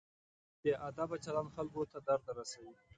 [0.61, 2.73] بې ادبه چلند خلکو ته درد رسوي.